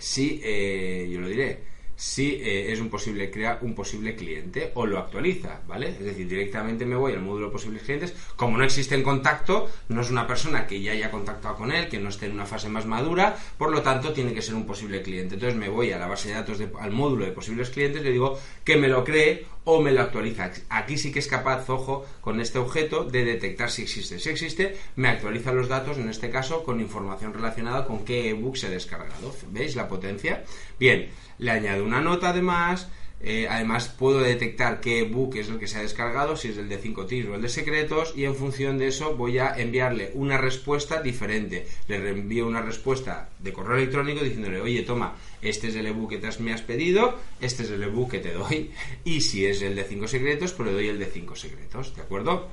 si 0.00 0.40
eh, 0.42 1.08
yo 1.12 1.20
lo 1.20 1.28
diré, 1.28 1.73
si 1.96 2.34
eh, 2.42 2.72
es 2.72 2.80
un 2.80 2.88
posible 2.88 3.30
crea 3.30 3.58
un 3.62 3.74
posible 3.74 4.14
cliente 4.16 4.72
o 4.74 4.86
lo 4.86 4.98
actualiza, 4.98 5.60
¿vale? 5.66 5.88
Es 5.88 6.04
decir, 6.04 6.28
directamente 6.28 6.84
me 6.84 6.96
voy 6.96 7.12
al 7.12 7.22
módulo 7.22 7.46
de 7.46 7.52
posibles 7.52 7.82
clientes, 7.82 8.14
como 8.36 8.58
no 8.58 8.64
existe 8.64 8.94
en 8.94 9.02
contacto, 9.02 9.68
no 9.88 10.00
es 10.00 10.10
una 10.10 10.26
persona 10.26 10.66
que 10.66 10.80
ya 10.80 10.92
haya 10.92 11.10
contactado 11.10 11.56
con 11.56 11.72
él, 11.72 11.88
que 11.88 11.98
no 11.98 12.08
esté 12.08 12.26
en 12.26 12.32
una 12.32 12.46
fase 12.46 12.68
más 12.68 12.86
madura, 12.86 13.36
por 13.58 13.70
lo 13.70 13.82
tanto 13.82 14.12
tiene 14.12 14.34
que 14.34 14.42
ser 14.42 14.54
un 14.54 14.66
posible 14.66 15.02
cliente. 15.02 15.34
Entonces 15.34 15.58
me 15.58 15.68
voy 15.68 15.92
a 15.92 15.98
la 15.98 16.06
base 16.06 16.28
de 16.28 16.34
datos 16.34 16.58
al 16.80 16.90
módulo 16.90 17.24
de 17.24 17.32
posibles 17.32 17.70
clientes, 17.70 18.02
le 18.02 18.10
digo 18.10 18.38
que 18.64 18.76
me 18.76 18.88
lo 18.88 19.04
cree 19.04 19.46
o 19.64 19.80
me 19.80 19.92
lo 19.92 20.02
actualiza. 20.02 20.50
Aquí 20.68 20.98
sí 20.98 21.10
que 21.10 21.18
es 21.18 21.26
capaz, 21.26 21.68
ojo, 21.70 22.04
con 22.20 22.40
este 22.40 22.58
objeto 22.58 23.04
de 23.04 23.24
detectar 23.24 23.70
si 23.70 23.82
existe. 23.82 24.18
Si 24.18 24.28
existe, 24.28 24.76
me 24.96 25.08
actualiza 25.08 25.52
los 25.52 25.68
datos, 25.68 25.98
en 25.98 26.08
este 26.08 26.30
caso, 26.30 26.64
con 26.64 26.80
información 26.80 27.32
relacionada 27.32 27.86
con 27.86 28.04
qué 28.04 28.30
ebook 28.30 28.56
se 28.56 28.66
ha 28.66 28.70
descargado. 28.70 29.34
¿Veis 29.50 29.76
la 29.76 29.88
potencia? 29.88 30.44
Bien, 30.78 31.10
le 31.38 31.50
añado 31.50 31.84
una 31.84 32.00
nota 32.00 32.30
además. 32.30 32.88
Eh, 33.20 33.46
además 33.48 33.88
puedo 33.88 34.20
detectar 34.20 34.80
qué 34.80 35.00
ebook 35.00 35.36
es 35.36 35.48
el 35.48 35.58
que 35.58 35.66
se 35.66 35.78
ha 35.78 35.82
descargado, 35.82 36.36
si 36.36 36.48
es 36.48 36.58
el 36.58 36.68
de 36.68 36.76
5 36.76 37.06
tips 37.06 37.28
o 37.28 37.34
el 37.34 37.42
de 37.42 37.48
secretos, 37.48 38.12
y 38.16 38.24
en 38.24 38.34
función 38.34 38.76
de 38.76 38.88
eso 38.88 39.16
voy 39.16 39.38
a 39.38 39.54
enviarle 39.56 40.10
una 40.14 40.36
respuesta 40.36 41.00
diferente. 41.00 41.66
Le 41.88 41.98
reenvío 41.98 42.46
una 42.46 42.60
respuesta 42.60 43.30
de 43.38 43.52
correo 43.52 43.78
electrónico 43.78 44.22
diciéndole, 44.22 44.60
oye, 44.60 44.82
toma, 44.82 45.16
este 45.40 45.68
es 45.68 45.76
el 45.76 45.86
ebook 45.86 46.10
que 46.10 46.18
te 46.18 46.28
me 46.40 46.52
has 46.52 46.62
pedido, 46.62 47.18
este 47.40 47.62
es 47.62 47.70
el 47.70 47.82
ebook 47.82 48.10
que 48.10 48.18
te 48.18 48.32
doy, 48.32 48.72
y 49.04 49.22
si 49.22 49.46
es 49.46 49.62
el 49.62 49.74
de 49.74 49.84
5 49.84 50.06
secretos, 50.06 50.52
pues 50.52 50.68
le 50.68 50.74
doy 50.74 50.88
el 50.88 50.98
de 50.98 51.06
5 51.06 51.34
secretos, 51.34 51.96
¿de 51.96 52.02
acuerdo? 52.02 52.50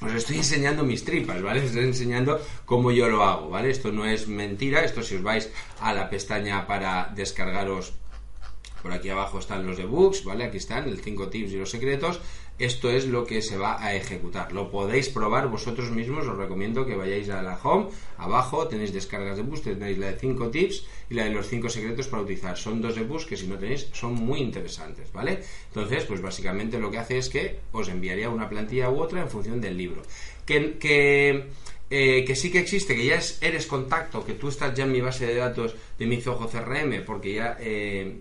os 0.00 0.14
estoy 0.14 0.38
enseñando 0.38 0.82
mis 0.82 1.04
tripas, 1.04 1.42
¿vale? 1.42 1.60
Os 1.60 1.66
estoy 1.66 1.84
enseñando 1.84 2.40
cómo 2.64 2.90
yo 2.90 3.08
lo 3.08 3.22
hago, 3.22 3.50
¿vale? 3.50 3.70
Esto 3.70 3.92
no 3.92 4.06
es 4.06 4.28
mentira, 4.28 4.82
esto 4.82 5.02
si 5.02 5.16
os 5.16 5.22
vais 5.22 5.50
a 5.78 5.92
la 5.92 6.08
pestaña 6.08 6.66
para 6.66 7.12
descargaros 7.14 7.92
por 8.82 8.92
aquí 8.92 9.08
abajo 9.08 9.38
están 9.38 9.66
los 9.66 9.78
ebooks, 9.78 10.24
¿vale? 10.24 10.44
Aquí 10.44 10.56
están, 10.56 10.88
el 10.88 11.00
5 11.00 11.28
tips 11.28 11.52
y 11.52 11.56
los 11.56 11.70
secretos. 11.70 12.20
Esto 12.58 12.90
es 12.90 13.06
lo 13.06 13.24
que 13.24 13.40
se 13.40 13.56
va 13.56 13.82
a 13.82 13.94
ejecutar. 13.94 14.52
Lo 14.52 14.70
podéis 14.70 15.08
probar 15.08 15.48
vosotros 15.48 15.90
mismos. 15.90 16.26
Os 16.26 16.36
recomiendo 16.36 16.84
que 16.84 16.94
vayáis 16.94 17.30
a 17.30 17.40
la 17.40 17.58
home. 17.62 17.88
Abajo 18.18 18.68
tenéis 18.68 18.92
descargas 18.92 19.38
de 19.38 19.42
books, 19.42 19.62
tenéis 19.62 19.96
la 19.96 20.08
de 20.08 20.18
5 20.18 20.50
tips 20.50 20.84
y 21.08 21.14
la 21.14 21.24
de 21.24 21.30
los 21.30 21.48
5 21.48 21.70
secretos 21.70 22.08
para 22.08 22.22
utilizar. 22.22 22.58
Son 22.58 22.82
dos 22.82 22.96
ebooks 22.98 23.24
que 23.24 23.36
si 23.38 23.46
no 23.46 23.56
tenéis 23.56 23.88
son 23.92 24.12
muy 24.12 24.40
interesantes, 24.40 25.10
¿vale? 25.10 25.42
Entonces, 25.68 26.04
pues 26.04 26.20
básicamente 26.20 26.78
lo 26.78 26.90
que 26.90 26.98
hace 26.98 27.16
es 27.16 27.30
que 27.30 27.60
os 27.72 27.88
enviaría 27.88 28.28
una 28.28 28.48
plantilla 28.48 28.90
u 28.90 29.00
otra 29.00 29.22
en 29.22 29.30
función 29.30 29.60
del 29.60 29.78
libro. 29.78 30.02
Que 30.44 31.46
eh, 31.90 32.24
que 32.24 32.36
sí 32.36 32.50
que 32.50 32.60
existe, 32.60 32.94
que 32.94 33.04
ya 33.04 33.20
eres 33.40 33.66
contacto, 33.66 34.24
que 34.24 34.34
tú 34.34 34.48
estás 34.48 34.74
ya 34.74 34.84
en 34.84 34.92
mi 34.92 35.00
base 35.00 35.26
de 35.26 35.34
datos 35.34 35.74
de 35.98 36.06
mi 36.06 36.20
Zoho 36.20 36.48
CRM, 36.48 37.04
porque 37.04 37.34
ya 37.34 37.56
eh, 37.60 38.14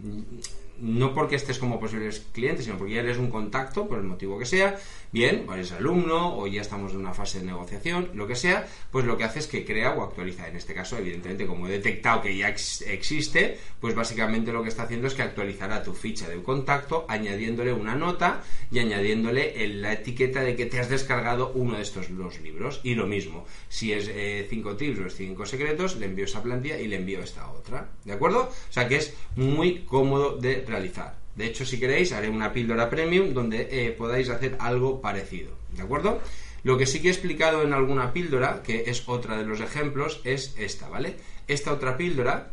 no 0.82 1.14
porque 1.14 1.36
estés 1.36 1.60
como 1.60 1.80
posibles 1.80 2.26
clientes, 2.32 2.66
sino 2.66 2.78
porque 2.78 2.94
ya 2.94 3.02
eres 3.02 3.18
un 3.18 3.30
contacto, 3.30 3.88
por 3.88 3.98
el 4.00 4.06
motivo 4.06 4.38
que 4.38 4.46
sea, 4.46 4.78
bien, 5.12 5.46
o 5.48 5.54
eres 5.54 5.72
alumno, 5.72 6.38
o 6.38 6.48
ya 6.48 6.62
estamos 6.62 6.94
en 6.94 7.00
una 7.00 7.14
fase 7.14 7.40
de 7.40 7.46
negociación, 7.46 8.10
lo 8.14 8.28
que 8.28 8.36
sea, 8.36 8.68
pues 8.92 9.06
lo 9.06 9.18
que 9.18 9.24
hace 9.24 9.40
es 9.40 9.48
que 9.48 9.66
crea 9.66 9.94
o 9.94 10.04
actualiza. 10.04 10.48
En 10.48 10.56
este 10.56 10.74
caso, 10.74 10.98
evidentemente, 10.98 11.46
como 11.46 11.68
he 11.68 11.72
detectado 11.72 12.22
que 12.22 12.36
ya 12.36 12.50
existe, 12.50 13.58
pues 13.80 13.96
básicamente 13.96 14.52
lo 14.52 14.64
que 14.64 14.70
está 14.70 14.84
haciendo 14.84 15.08
es 15.08 15.14
que 15.14 15.22
actualizará 15.22 15.84
tu 15.84 15.94
ficha 15.94 16.28
de 16.28 16.42
contacto, 16.42 17.06
añadiéndole 17.08 17.74
una 17.74 17.96
nota 17.96 18.44
y 18.72 18.80
añadiéndole 18.80 19.68
la 19.68 19.94
etiqueta 19.94 20.42
de 20.42 20.56
que 20.56 20.66
te 20.66 20.80
has 20.80 20.90
descargado 20.90 21.52
uno 21.56 21.78
de 21.78 21.84
estos 21.84 22.16
dos 22.16 22.40
libros. 22.42 22.82
Y 22.84 22.96
lo 22.96 23.08
mismo, 23.08 23.46
si 23.68 23.94
es 23.94 24.06
5 24.06 24.72
eh, 24.72 24.76
tips 24.78 25.00
o 25.00 25.06
es 25.06 25.16
5 25.16 25.46
secretos, 25.46 25.98
le 25.98 26.06
envío 26.06 26.26
esa 26.26 26.44
plantilla 26.44 26.80
y 26.80 26.88
le 26.88 26.98
envío 26.98 27.22
esta 27.22 27.50
otra. 27.52 27.90
¿De 28.06 28.14
acuerdo? 28.14 28.50
O 28.50 28.72
sea 28.72 28.88
que 28.88 28.98
es 28.98 29.14
muy 29.36 29.84
cómodo 29.84 30.38
de 30.38 30.58
realizar. 30.70 31.20
De 31.40 31.46
hecho, 31.46 31.66
si 31.66 31.80
queréis, 31.80 32.12
haré 32.12 32.28
una 32.30 32.52
píldora 32.52 32.90
premium 32.90 33.34
donde 33.34 33.70
eh, 33.72 33.92
podáis 33.92 34.30
hacer 34.30 34.58
algo 34.60 35.00
parecido. 35.00 35.54
¿De 35.74 35.82
acuerdo? 35.82 36.20
Lo 36.64 36.78
que 36.78 36.86
sí 36.86 37.02
que 37.02 37.08
he 37.08 37.12
explicado 37.12 37.64
en 37.64 37.72
alguna 37.72 38.12
píldora, 38.12 38.62
que 38.62 38.84
es 38.88 39.08
otra 39.08 39.38
de 39.38 39.46
los 39.46 39.62
ejemplos, 39.62 40.20
es 40.26 40.54
esta, 40.58 40.90
¿vale? 40.90 41.16
Esta 41.48 41.72
otra 41.72 41.96
píldora, 41.96 42.52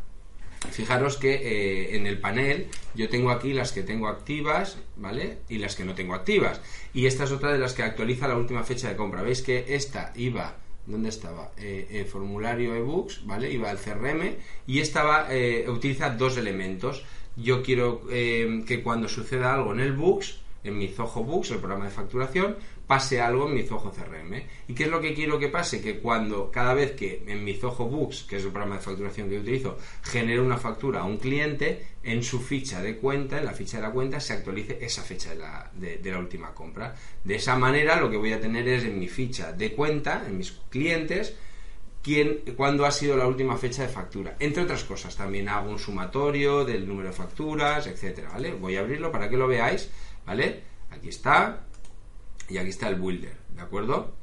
fijaros 0.70 1.16
que 1.16 1.35
eh, 1.35 1.96
en 1.96 2.06
el 2.06 2.20
panel 2.20 2.68
yo 2.94 3.08
tengo 3.08 3.30
aquí 3.30 3.52
las 3.52 3.73
que 3.73 3.82
tengo 3.82 4.06
activas, 4.06 4.78
¿vale? 4.94 5.38
Y 5.49 5.58
las 5.58 5.75
que 5.75 5.85
no 5.85 5.96
tengo 5.96 6.14
activas. 6.14 6.61
Y 6.94 7.06
esta 7.06 7.25
es 7.25 7.32
otra 7.32 7.52
de 7.52 7.58
las 7.58 7.73
que 7.73 7.82
actualiza 7.82 8.28
la 8.28 8.37
última 8.37 8.62
fecha 8.62 8.88
de 8.88 8.94
compra. 8.94 9.23
¿Veis 9.23 9.42
que 9.42 9.64
esta 9.68 10.12
iba... 10.14 10.58
¿Dónde 10.87 11.08
estaba? 11.08 11.50
Eh, 11.56 12.06
formulario 12.08 12.76
ebooks, 12.76 13.26
¿vale? 13.26 13.50
Iba 13.50 13.70
al 13.70 13.78
CRM 13.78 14.37
y 14.68 14.78
esta 14.78 15.02
va, 15.02 15.26
utiliza 15.66 16.11
dos 16.11 16.37
elementos 16.37 17.02
yo 17.37 17.62
quiero 17.62 18.02
eh, 18.11 18.64
que 18.66 18.83
cuando 18.83 19.09
suceda 19.09 19.55
algo 19.55 19.73
en 19.73 19.81
el 19.81 19.93
Books, 19.93 20.40
en 20.64 20.78
mi 20.78 20.88
Zoho 20.88 21.23
Books, 21.23 21.52
el 21.52 21.59
programa 21.59 21.85
de 21.85 21.90
facturación, 21.90 22.57
pase 22.87 23.21
algo 23.21 23.49
en 23.49 23.55
mi 23.55 23.62
Zoho 23.62 23.93
CRM. 23.93 24.43
¿Y 24.69 24.75
qué 24.75 24.85
es 24.85 24.90
lo 24.90 25.00
que 25.00 25.14
quiero 25.14 25.38
que 25.38 25.49
pase? 25.49 25.81
Que 25.81 25.99
cuando, 25.99 26.50
cada 26.50 26.75
vez 26.75 26.93
que 26.93 27.23
en 27.26 27.45
mi 27.45 27.55
Zoho 27.55 27.87
Books, 27.87 28.25
que 28.25 28.37
es 28.37 28.45
el 28.45 28.50
programa 28.50 28.76
de 28.76 28.83
facturación 28.83 29.28
que 29.28 29.38
utilizo, 29.38 29.78
genere 30.02 30.40
una 30.40 30.57
factura 30.57 31.00
a 31.00 31.05
un 31.05 31.19
cliente, 31.19 31.87
en 32.02 32.23
su 32.23 32.40
ficha 32.40 32.81
de 32.83 32.97
cuenta, 32.97 33.38
en 33.38 33.45
la 33.45 33.52
ficha 33.52 33.78
de 33.78 33.85
la 33.85 33.90
cuenta, 33.90 34.21
se 34.21 34.33
actualice 34.33 34.78
esa 34.81 35.02
fecha 35.02 35.31
de 35.31 35.37
la, 35.37 35.71
de 35.75 36.11
la 36.11 36.19
última 36.19 36.55
compra. 36.55 36.95
De 37.23 37.37
esa 37.37 37.57
manera, 37.57 38.00
lo 38.00 38.11
que 38.11 38.16
voy 38.16 38.33
a 38.33 38.40
tener 38.40 38.66
es 38.69 38.85
en 38.85 38.99
mi 38.99 39.09
ficha 39.09 39.52
de 39.52 39.73
cuenta, 39.73 40.25
en 40.26 40.38
mis 40.38 40.52
clientes, 40.71 41.37
quién, 42.07 42.45
cuándo 42.57 42.87
ha 42.87 42.93
sido 42.93 43.17
la 43.17 43.27
última 43.27 43.57
fecha 43.57 43.83
de 43.83 43.89
factura. 43.89 44.37
Entre 44.39 44.63
otras 44.63 44.85
cosas, 44.85 45.17
también 45.17 45.49
hago 45.49 45.69
un 45.69 45.81
sumatorio 45.81 46.65
del 46.65 46.87
número 46.87 47.09
de 47.09 47.15
facturas, 47.15 47.89
etcétera, 47.89 48.31
¿vale? 48.31 48.55
Voy 48.55 48.77
a 48.77 48.81
abrirlo 48.81 49.11
para 49.11 49.29
que 49.29 49.37
lo 49.37 49.49
veáis, 49.49 49.91
¿vale? 50.25 50.63
Aquí 50.93 51.09
está, 51.09 51.65
y 52.49 52.59
aquí 52.59 52.69
está 52.69 52.89
el 52.91 52.95
builder, 52.95 53.37
¿de 53.57 53.61
acuerdo? 53.61 54.15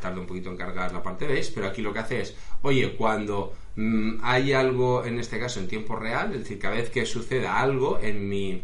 tarda 0.00 0.20
un 0.20 0.26
poquito 0.28 0.48
en 0.48 0.56
cargar 0.56 0.92
la 0.92 1.02
parte, 1.02 1.26
¿veis? 1.26 1.50
Pero 1.50 1.66
aquí 1.66 1.82
lo 1.82 1.92
que 1.92 1.98
hace 1.98 2.20
es, 2.20 2.36
oye, 2.62 2.94
cuando 2.94 3.52
mm, 3.74 4.20
hay 4.22 4.52
algo, 4.52 5.04
en 5.04 5.18
este 5.18 5.40
caso 5.40 5.58
en 5.58 5.66
tiempo 5.66 5.96
real, 5.96 6.32
es 6.32 6.38
decir, 6.38 6.60
cada 6.60 6.76
vez 6.76 6.88
que 6.88 7.04
suceda 7.04 7.60
algo 7.60 7.98
en 8.00 8.28
mi, 8.28 8.62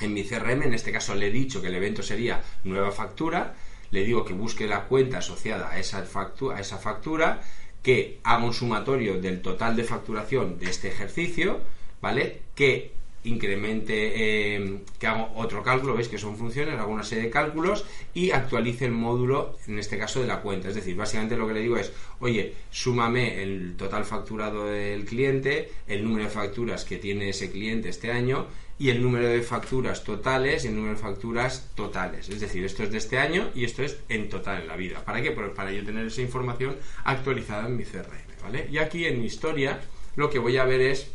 en 0.00 0.14
mi 0.14 0.22
CRM, 0.22 0.62
en 0.62 0.74
este 0.74 0.92
caso 0.92 1.16
le 1.16 1.26
he 1.26 1.30
dicho 1.32 1.60
que 1.60 1.66
el 1.66 1.74
evento 1.74 2.04
sería 2.04 2.40
nueva 2.62 2.92
factura, 2.92 3.56
le 3.92 4.04
digo 4.04 4.24
que 4.24 4.32
busque 4.32 4.66
la 4.66 4.84
cuenta 4.84 5.18
asociada 5.18 5.70
a 5.70 5.78
esa 5.78 6.02
factura, 6.02 6.56
a 6.56 6.60
esa 6.60 6.78
factura 6.78 7.40
que 7.82 8.18
haga 8.24 8.44
un 8.44 8.54
sumatorio 8.54 9.20
del 9.20 9.42
total 9.42 9.76
de 9.76 9.84
facturación 9.84 10.58
de 10.58 10.70
este 10.70 10.88
ejercicio, 10.88 11.60
¿vale? 12.00 12.40
Que 12.54 12.92
incremente, 13.24 14.56
eh, 14.56 14.80
que 14.98 15.06
haga 15.06 15.30
otro 15.36 15.62
cálculo, 15.62 15.94
veis 15.94 16.08
que 16.08 16.18
son 16.18 16.36
funciones, 16.36 16.78
hago 16.78 16.92
una 16.92 17.04
serie 17.04 17.24
de 17.24 17.30
cálculos 17.30 17.84
y 18.14 18.30
actualice 18.32 18.86
el 18.86 18.92
módulo, 18.92 19.58
en 19.68 19.78
este 19.78 19.98
caso 19.98 20.20
de 20.20 20.26
la 20.26 20.40
cuenta. 20.40 20.68
Es 20.68 20.74
decir, 20.74 20.96
básicamente 20.96 21.36
lo 21.36 21.46
que 21.46 21.54
le 21.54 21.60
digo 21.60 21.76
es, 21.76 21.92
oye, 22.20 22.54
súmame 22.70 23.42
el 23.42 23.76
total 23.76 24.04
facturado 24.04 24.66
del 24.66 25.04
cliente, 25.04 25.70
el 25.86 26.02
número 26.02 26.24
de 26.24 26.30
facturas 26.30 26.84
que 26.84 26.96
tiene 26.96 27.28
ese 27.28 27.50
cliente 27.50 27.88
este 27.88 28.10
año 28.10 28.46
y 28.82 28.90
el 28.90 29.00
número 29.00 29.28
de 29.28 29.42
facturas 29.42 30.02
totales 30.02 30.64
y 30.64 30.66
el 30.66 30.74
número 30.74 30.94
de 30.94 31.00
facturas 31.00 31.70
totales. 31.76 32.28
Es 32.28 32.40
decir, 32.40 32.64
esto 32.64 32.82
es 32.82 32.90
de 32.90 32.98
este 32.98 33.16
año 33.16 33.48
y 33.54 33.62
esto 33.64 33.84
es 33.84 33.96
en 34.08 34.28
total 34.28 34.62
en 34.62 34.66
la 34.66 34.74
vida. 34.74 35.04
¿Para 35.04 35.22
qué? 35.22 35.30
Pues 35.30 35.50
para 35.50 35.70
yo 35.70 35.84
tener 35.84 36.04
esa 36.04 36.20
información 36.20 36.74
actualizada 37.04 37.68
en 37.68 37.76
mi 37.76 37.84
CRM, 37.84 38.42
¿vale? 38.42 38.66
Y 38.72 38.78
aquí 38.78 39.04
en 39.04 39.20
mi 39.20 39.26
historia 39.26 39.78
lo 40.16 40.30
que 40.30 40.40
voy 40.40 40.56
a 40.56 40.64
ver 40.64 40.80
es 40.80 41.06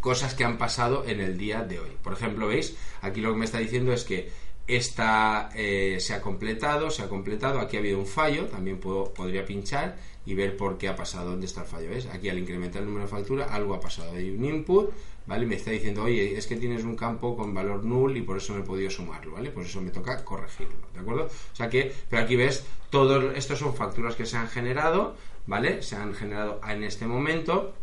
cosas 0.00 0.34
que 0.34 0.42
han 0.42 0.58
pasado 0.58 1.04
en 1.06 1.20
el 1.20 1.38
día 1.38 1.62
de 1.62 1.78
hoy. 1.78 1.90
Por 2.02 2.12
ejemplo, 2.12 2.48
veis, 2.48 2.76
aquí 3.02 3.20
lo 3.20 3.30
que 3.30 3.38
me 3.38 3.44
está 3.44 3.58
diciendo 3.58 3.92
es 3.92 4.02
que 4.02 4.28
esta 4.66 5.50
eh, 5.54 5.98
se 6.00 6.14
ha 6.14 6.20
completado, 6.20 6.90
se 6.90 7.02
ha 7.02 7.08
completado, 7.08 7.60
aquí 7.60 7.76
ha 7.76 7.80
habido 7.80 8.00
un 8.00 8.06
fallo, 8.06 8.46
también 8.46 8.78
puedo, 8.78 9.14
podría 9.14 9.44
pinchar 9.44 9.96
y 10.26 10.34
ver 10.34 10.56
por 10.56 10.76
qué 10.76 10.88
ha 10.88 10.96
pasado, 10.96 11.30
dónde 11.30 11.46
está 11.46 11.62
el 11.62 11.66
fallo, 11.68 11.90
¿ves? 11.90 12.06
Aquí 12.06 12.28
al 12.28 12.38
incrementar 12.38 12.82
el 12.82 12.88
número 12.88 13.04
de 13.04 13.10
factura 13.10 13.46
algo 13.46 13.74
ha 13.74 13.80
pasado, 13.80 14.12
hay 14.12 14.30
un 14.30 14.44
input, 14.44 14.90
¿vale? 15.26 15.46
Me 15.46 15.56
está 15.56 15.70
diciendo, 15.70 16.04
oye, 16.04 16.36
es 16.36 16.46
que 16.46 16.56
tienes 16.56 16.84
un 16.84 16.96
campo 16.96 17.36
con 17.36 17.54
valor 17.54 17.84
null 17.84 18.16
y 18.16 18.22
por 18.22 18.36
eso 18.36 18.54
no 18.54 18.60
he 18.60 18.66
podido 18.66 18.90
sumarlo, 18.90 19.32
¿vale? 19.32 19.50
Pues 19.50 19.68
eso 19.68 19.80
me 19.80 19.90
toca 19.90 20.24
corregirlo, 20.24 20.76
¿de 20.94 21.00
acuerdo? 21.00 21.24
O 21.24 21.56
sea 21.56 21.68
que, 21.68 21.92
pero 22.08 22.22
aquí 22.22 22.36
ves, 22.36 22.64
todos 22.90 23.36
estos 23.36 23.58
son 23.58 23.74
facturas 23.74 24.14
que 24.14 24.26
se 24.26 24.36
han 24.36 24.48
generado, 24.48 25.14
¿vale? 25.46 25.82
Se 25.82 25.96
han 25.96 26.14
generado 26.14 26.60
en 26.68 26.84
este 26.84 27.06
momento 27.06 27.74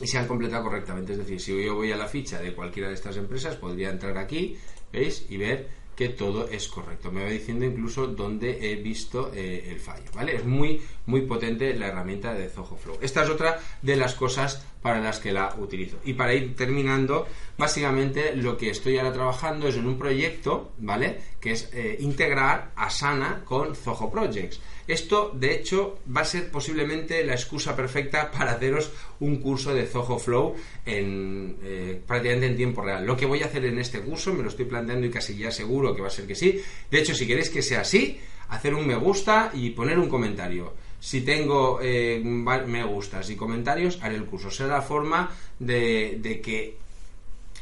y 0.00 0.06
se 0.06 0.18
han 0.18 0.26
completado 0.26 0.64
correctamente. 0.64 1.12
Es 1.12 1.18
decir, 1.18 1.40
si 1.40 1.64
yo 1.64 1.74
voy 1.74 1.92
a 1.92 1.96
la 1.96 2.06
ficha 2.06 2.40
de 2.40 2.54
cualquiera 2.54 2.88
de 2.88 2.94
estas 2.94 3.16
empresas, 3.16 3.56
podría 3.56 3.90
entrar 3.90 4.18
aquí, 4.18 4.58
¿veis? 4.92 5.26
Y 5.28 5.36
ver 5.36 5.68
que 5.96 6.10
todo 6.10 6.48
es 6.48 6.68
correcto. 6.68 7.10
Me 7.10 7.24
va 7.24 7.30
diciendo 7.30 7.64
incluso 7.64 8.06
dónde 8.06 8.70
he 8.70 8.76
visto 8.76 9.32
eh, 9.34 9.68
el 9.70 9.80
fallo, 9.80 10.04
¿vale? 10.14 10.36
Es 10.36 10.44
muy, 10.44 10.80
muy 11.06 11.22
potente 11.22 11.74
la 11.74 11.88
herramienta 11.88 12.34
de 12.34 12.48
Zoho 12.48 12.76
Flow. 12.76 12.98
Esta 13.00 13.24
es 13.24 13.30
otra 13.30 13.58
de 13.80 13.96
las 13.96 14.14
cosas 14.14 14.64
para 14.82 15.00
las 15.00 15.18
que 15.18 15.32
la 15.32 15.54
utilizo. 15.58 15.96
Y 16.04 16.12
para 16.12 16.34
ir 16.34 16.54
terminando, 16.54 17.26
básicamente 17.56 18.36
lo 18.36 18.56
que 18.56 18.70
estoy 18.70 18.98
ahora 18.98 19.12
trabajando 19.12 19.66
es 19.66 19.76
en 19.76 19.86
un 19.86 19.98
proyecto, 19.98 20.72
¿vale? 20.78 21.18
Que 21.46 21.52
es 21.52 21.70
eh, 21.72 21.98
integrar 22.00 22.72
Asana 22.74 23.42
con 23.44 23.76
Zoho 23.76 24.10
Projects. 24.10 24.58
Esto, 24.88 25.30
de 25.32 25.54
hecho, 25.54 26.00
va 26.14 26.22
a 26.22 26.24
ser 26.24 26.50
posiblemente 26.50 27.24
la 27.24 27.34
excusa 27.34 27.76
perfecta 27.76 28.30
para 28.36 28.50
haceros 28.50 28.90
un 29.20 29.36
curso 29.36 29.72
de 29.72 29.86
Zoho 29.86 30.18
Flow 30.18 30.56
en, 30.84 31.56
eh, 31.62 32.02
prácticamente 32.04 32.46
en 32.46 32.56
tiempo 32.56 32.82
real. 32.82 33.06
Lo 33.06 33.16
que 33.16 33.26
voy 33.26 33.44
a 33.44 33.46
hacer 33.46 33.64
en 33.64 33.78
este 33.78 34.00
curso, 34.00 34.34
me 34.34 34.42
lo 34.42 34.48
estoy 34.48 34.64
planteando 34.64 35.06
y 35.06 35.10
casi 35.10 35.36
ya 35.36 35.52
seguro 35.52 35.94
que 35.94 36.02
va 36.02 36.08
a 36.08 36.10
ser 36.10 36.26
que 36.26 36.34
sí. 36.34 36.60
De 36.90 36.98
hecho, 36.98 37.14
si 37.14 37.28
queréis 37.28 37.48
que 37.48 37.62
sea 37.62 37.82
así, 37.82 38.18
hacer 38.48 38.74
un 38.74 38.84
me 38.84 38.96
gusta 38.96 39.52
y 39.54 39.70
poner 39.70 40.00
un 40.00 40.08
comentario. 40.08 40.74
Si 40.98 41.20
tengo 41.20 41.78
eh, 41.80 42.20
me 42.24 42.82
gustas 42.82 43.30
y 43.30 43.36
comentarios, 43.36 44.00
haré 44.02 44.16
el 44.16 44.24
curso. 44.24 44.50
Será 44.50 44.70
la 44.70 44.82
forma 44.82 45.30
de, 45.60 46.40
que 46.42 46.76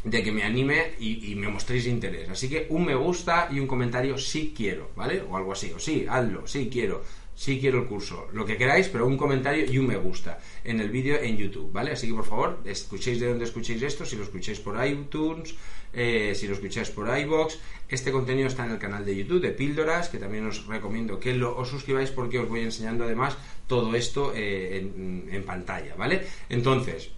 de 0.05 0.23
que 0.23 0.33
me 0.33 0.45
anime 0.45 0.93
y, 1.01 1.35
me 1.35 1.49
mostréis 1.49 1.87
interés. 1.87 2.29
Así 2.29 2.49
que 2.49 2.67
un 2.69 2.85
me 2.85 2.95
gusta 2.95 3.49
y 3.51 3.59
un 3.59 3.67
comentario 3.67 4.19
sí 4.19 4.53
quiero, 4.57 4.91
¿vale? 4.95 5.23
O 5.23 5.37
algo 5.37 5.53
así, 5.53 5.73
o 5.73 5.79
sí, 5.79 6.07
hazlo, 6.09 6.47
sí 6.47 6.69
quiero 6.71 7.03
sí 7.35 7.59
quiero 7.61 7.81
el 7.81 7.87
curso, 7.87 8.29
lo 8.33 8.47
que 8.47 8.57
queráis, 8.57 8.89
pero 8.89 9.07
un 9.07 9.17
comentario 9.17 9.71
y 9.71 9.79
un 9.79 9.89
me 9.89 9.97
gusta 9.97 10.39
en 10.63 10.81
el 10.81 10.91
vídeo 10.91 11.21
en 11.21 11.37
YouTube, 11.37 11.73
¿vale? 11.73 11.93
Así 11.93 12.07
que 12.07 12.15
por 12.15 12.25
favor, 12.25 12.61
escuchéis 12.65 13.21
de 13.21 13.29
dónde 13.29 13.45
escuchéis 13.45 13.83
esto, 13.83 14.05
si 14.05 14.17
lo 14.17 14.23
escucháis 14.23 14.61
por 14.61 14.85
iTunes, 14.87 15.55
eh, 15.93 16.33
si 16.35 16.47
lo 16.47 16.55
escucháis 16.55 16.91
por 16.91 17.07
iBox, 17.19 17.59
este 17.89 18.13
contenido 18.13 18.49
está 18.49 18.65
en 18.65 18.73
el 18.73 18.79
canal 18.79 19.05
de 19.05 19.17
YouTube 19.17 19.43
de 19.43 19.51
Píldoras, 19.51 20.09
que 20.09 20.19
también 20.19 20.47
os 20.47 20.67
recomiendo 20.67 21.19
que 21.19 21.35
lo, 21.35 21.57
os 21.57 21.69
suscribáis 21.69 22.11
porque 22.11 22.39
os 22.39 22.49
voy 22.49 22.61
enseñando 22.61 23.05
además 23.05 23.37
todo 23.67 23.95
esto 23.95 24.33
eh, 24.35 24.79
en, 24.79 25.29
en 25.31 25.43
pantalla, 25.45 25.95
¿vale? 25.97 26.23
Entonces, 26.49 27.11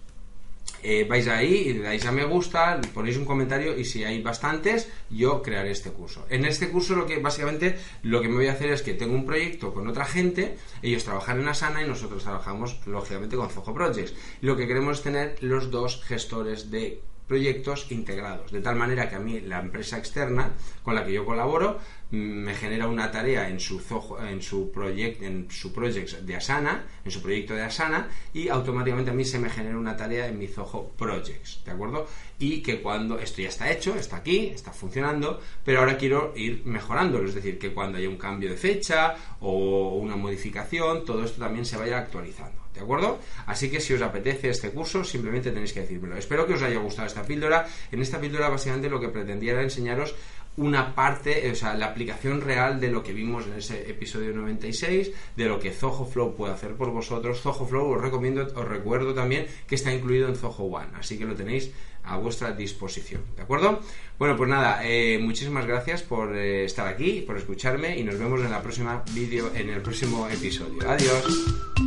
eh, 0.83 1.05
vais 1.09 1.27
ahí 1.27 1.53
y 1.53 1.73
le 1.73 1.81
dais 1.81 2.05
a 2.05 2.11
me 2.11 2.25
gusta, 2.25 2.79
ponéis 2.93 3.17
un 3.17 3.25
comentario 3.25 3.77
y 3.77 3.85
si 3.85 4.03
hay 4.03 4.21
bastantes, 4.21 4.89
yo 5.09 5.41
crearé 5.41 5.71
este 5.71 5.91
curso. 5.91 6.25
En 6.29 6.45
este 6.45 6.69
curso 6.69 6.95
lo 6.95 7.05
que 7.05 7.19
básicamente 7.19 7.77
lo 8.03 8.21
que 8.21 8.29
me 8.29 8.35
voy 8.35 8.47
a 8.47 8.53
hacer 8.53 8.71
es 8.71 8.81
que 8.81 8.93
tengo 8.93 9.15
un 9.15 9.25
proyecto 9.25 9.73
con 9.73 9.87
otra 9.87 10.05
gente, 10.05 10.57
ellos 10.81 11.03
trabajan 11.03 11.39
en 11.39 11.47
Asana 11.47 11.81
y 11.81 11.87
nosotros 11.87 12.23
trabajamos 12.23 12.79
lógicamente 12.85 13.35
con 13.35 13.49
Zoho 13.49 13.73
Projects. 13.73 14.13
lo 14.41 14.55
que 14.55 14.67
queremos 14.67 14.97
es 14.97 15.03
tener 15.03 15.35
los 15.41 15.71
dos 15.71 16.01
gestores 16.03 16.71
de 16.71 17.01
proyectos 17.27 17.91
integrados, 17.91 18.51
de 18.51 18.61
tal 18.61 18.75
manera 18.75 19.09
que 19.09 19.15
a 19.15 19.19
mí 19.19 19.41
la 19.41 19.59
empresa 19.59 19.97
externa 19.97 20.51
con 20.83 20.95
la 20.95 21.05
que 21.05 21.13
yo 21.13 21.25
colaboro 21.25 21.79
mm, 22.11 22.15
me 22.15 22.55
genera 22.55 22.87
una 22.87 23.11
tarea 23.11 23.49
en 23.49 23.59
su 23.59 23.81
en 24.27 24.41
su 24.41 24.71
proyecto 24.71 25.25
en 25.25 25.51
su 25.51 25.73
project 25.73 26.21
de 26.21 26.35
Asana, 26.35 26.85
en 27.03 27.11
su 27.11 27.21
proyecto 27.21 27.53
de 27.53 27.63
Asana 27.63 28.07
y 28.33 28.47
automáticamente 28.47 29.11
a 29.11 29.13
mí 29.13 29.25
se 29.25 29.39
me 29.39 29.49
genera 29.49 29.77
una 29.77 29.97
tarea 29.97 30.27
en 30.27 30.37
mi 30.37 30.47
Zoho 30.47 30.89
Projects, 30.97 31.63
¿de 31.65 31.71
acuerdo? 31.71 32.07
Y 32.39 32.61
que 32.61 32.81
cuando 32.81 33.19
esto 33.19 33.41
ya 33.41 33.49
está 33.49 33.71
hecho, 33.71 33.95
está 33.95 34.17
aquí, 34.17 34.47
está 34.47 34.71
funcionando, 34.71 35.41
pero 35.65 35.79
ahora 35.79 35.97
quiero 35.97 36.33
ir 36.35 36.61
mejorándolo, 36.65 37.27
es 37.27 37.35
decir, 37.35 37.57
que 37.59 37.73
cuando 37.73 37.97
haya 37.97 38.09
un 38.09 38.17
cambio 38.17 38.49
de 38.49 38.57
fecha 38.57 39.15
o 39.39 39.97
una 39.97 40.15
modificación, 40.15 41.03
todo 41.03 41.23
esto 41.23 41.39
también 41.39 41.65
se 41.65 41.77
vaya 41.77 41.97
actualizando. 41.97 42.66
¿De 42.77 42.83
acuerdo? 42.83 43.19
Así 43.47 43.71
que 43.71 43.81
si 43.81 43.93
os 43.93 44.01
apetece 44.03 44.49
este 44.49 44.69
curso, 44.69 45.03
simplemente 45.03 45.49
tenéis 45.49 45.73
que 45.73 45.81
decírmelo. 45.81 46.15
Espero 46.15 46.45
que 46.45 46.53
os 46.53 46.61
haya 46.61 46.77
gustado 46.77 47.07
esta 47.07 47.23
píldora. 47.23 47.65
En 47.91 48.01
esta 48.01 48.21
píldora 48.21 48.49
básicamente 48.49 48.87
lo 48.87 48.99
que 48.99 49.09
pretendía 49.09 49.53
era 49.53 49.63
enseñaros 49.63 50.13
una 50.57 50.95
parte, 50.95 51.49
o 51.51 51.55
sea, 51.55 51.75
la 51.75 51.87
aplicación 51.87 52.41
real 52.41 52.79
de 52.79 52.91
lo 52.91 53.03
que 53.03 53.13
vimos 53.13 53.45
en 53.45 53.53
ese 53.53 53.89
episodio 53.89 54.33
96, 54.33 55.11
de 55.35 55.45
lo 55.45 55.59
que 55.59 55.71
Zoho 55.71 56.05
Flow 56.05 56.35
puede 56.35 56.53
hacer 56.53 56.75
por 56.75 56.91
vosotros. 56.91 57.41
Zoho 57.41 57.65
Flow 57.65 57.91
os 57.91 58.01
recomiendo, 58.01 58.41
os 58.41 58.67
recuerdo 58.67 59.13
también 59.13 59.45
que 59.67 59.75
está 59.75 59.93
incluido 59.93 60.27
en 60.27 60.35
Zoho 60.35 60.63
One, 60.63 60.89
así 60.99 61.17
que 61.17 61.25
lo 61.25 61.35
tenéis 61.35 61.71
a 62.03 62.17
vuestra 62.17 62.51
disposición, 62.53 63.21
¿de 63.35 63.43
acuerdo? 63.43 63.81
Bueno, 64.17 64.35
pues 64.35 64.49
nada, 64.49 64.81
eh, 64.83 65.19
muchísimas 65.19 65.67
gracias 65.67 66.01
por 66.01 66.35
eh, 66.35 66.65
estar 66.65 66.87
aquí, 66.87 67.21
por 67.21 67.37
escucharme 67.37 67.97
y 67.97 68.03
nos 68.03 68.17
vemos 68.17 68.41
en 68.41 68.49
la 68.49 68.61
próxima 68.61 69.03
vídeo, 69.13 69.51
en 69.53 69.69
el 69.69 69.81
próximo 69.81 70.27
episodio. 70.27 70.89
Adiós. 70.89 71.86